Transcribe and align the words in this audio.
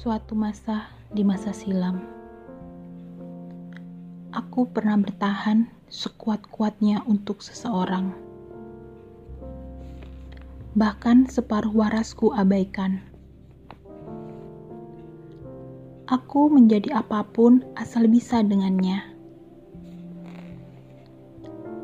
Suatu 0.00 0.32
masa 0.32 0.88
di 1.12 1.20
masa 1.20 1.52
silam, 1.52 2.00
aku 4.32 4.64
pernah 4.64 4.96
bertahan 4.96 5.68
sekuat-kuatnya 5.92 7.04
untuk 7.04 7.44
seseorang. 7.44 8.08
Bahkan 10.72 11.28
separuh 11.28 11.76
warasku 11.76 12.32
abaikan. 12.32 13.04
Aku 16.08 16.48
menjadi 16.48 17.04
apa 17.04 17.20
pun 17.20 17.60
asal 17.76 18.08
bisa 18.08 18.40
dengannya. 18.40 19.04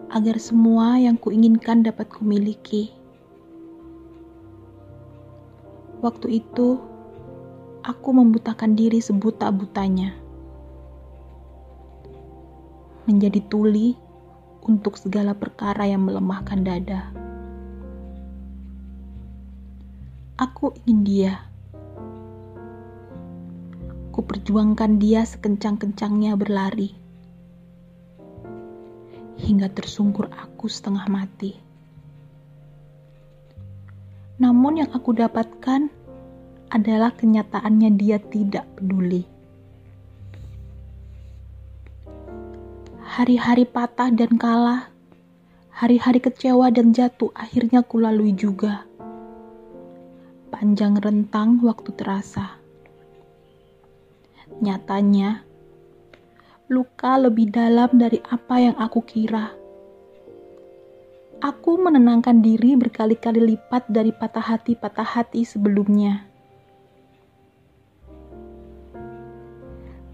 Agar 0.09 0.41
semua 0.41 0.97
yang 0.97 1.21
kuinginkan 1.21 1.85
dapat 1.85 2.09
kumiliki. 2.09 2.97
Waktu 6.01 6.41
itu, 6.41 6.96
aku 7.87 8.11
membutakan 8.11 8.75
diri 8.75 8.99
sebuta-butanya. 8.99 10.11
Menjadi 13.07 13.39
tuli 13.47 13.95
untuk 14.67 14.99
segala 14.99 15.39
perkara 15.39 15.87
yang 15.87 16.03
melemahkan 16.03 16.67
dada. 16.67 17.15
Aku 20.35 20.75
ingin 20.83 21.07
dia. 21.07 21.35
Kuperjuangkan 24.11 24.99
dia 24.99 25.23
sekencang-kencangnya 25.23 26.35
berlari. 26.35 26.91
Hingga 29.39 29.71
tersungkur 29.71 30.27
aku 30.35 30.67
setengah 30.67 31.07
mati. 31.07 31.55
Namun 34.43 34.83
yang 34.83 34.91
aku 34.91 35.15
dapatkan 35.15 36.06
adalah 36.71 37.15
kenyataannya 37.15 37.91
dia 37.95 38.19
tidak 38.19 38.67
peduli. 38.75 39.27
Hari-hari 43.17 43.65
patah 43.65 44.13
dan 44.13 44.37
kalah, 44.37 44.93
hari-hari 45.73 46.21
kecewa 46.21 46.69
dan 46.69 46.93
jatuh 46.93 47.33
akhirnya 47.33 47.81
kulalui 47.81 48.37
juga. 48.37 48.85
Panjang 50.53 51.01
rentang 51.01 51.63
waktu 51.65 51.97
terasa. 51.97 52.61
Nyatanya, 54.61 55.43
luka 56.69 57.17
lebih 57.17 57.51
dalam 57.55 57.95
dari 57.95 58.19
apa 58.27 58.57
yang 58.59 58.77
aku 58.77 59.01
kira. 59.07 59.55
Aku 61.41 61.77
menenangkan 61.77 62.41
diri 62.41 62.75
berkali-kali 62.75 63.55
lipat 63.55 63.87
dari 63.93 64.11
patah 64.11 64.57
hati-patah 64.57 65.05
hati 65.05 65.45
sebelumnya. 65.45 66.36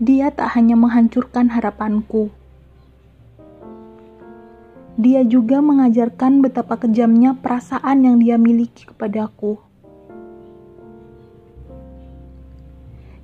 Dia 0.02 0.34
tak 0.34 0.58
hanya 0.58 0.74
menghancurkan 0.74 1.46
harapanku. 1.54 2.34
Dia 4.98 5.22
juga 5.22 5.62
mengajarkan 5.62 6.42
betapa 6.42 6.74
kejamnya 6.74 7.38
perasaan 7.38 8.02
yang 8.02 8.18
dia 8.18 8.34
miliki 8.34 8.82
kepadaku. 8.90 9.62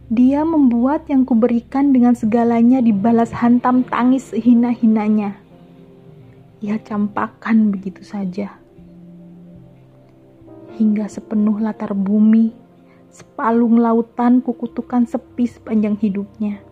Dia 0.06 0.46
membuat 0.46 1.10
yang 1.10 1.26
kuberikan 1.26 1.90
dengan 1.90 2.14
segalanya 2.14 2.78
dibalas 2.78 3.34
hantam 3.34 3.82
tangis 3.82 4.30
hina-hinanya. 4.30 5.34
Ia 6.62 6.78
campakkan 6.78 7.74
begitu 7.74 8.06
saja. 8.06 8.54
Hingga 10.78 11.10
sepenuh 11.10 11.58
latar 11.58 11.90
bumi, 11.90 12.67
sepalung 13.18 13.82
lautan 13.82 14.38
kukutukan 14.38 15.10
sepi 15.10 15.50
sepanjang 15.50 15.98
hidupnya 15.98 16.62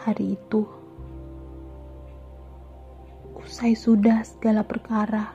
hari 0.00 0.34
itu. 0.40 0.64
Usai 3.36 3.76
sudah 3.76 4.24
segala 4.24 4.64
perkara, 4.64 5.32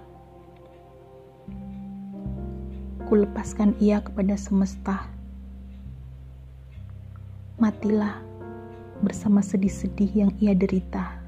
kulepaskan 3.10 3.78
ia 3.82 4.02
kepada 4.02 4.38
semesta. 4.38 5.10
Matilah 7.58 8.22
bersama 9.02 9.42
sedih-sedih 9.42 10.28
yang 10.28 10.32
ia 10.42 10.54
derita. 10.54 11.25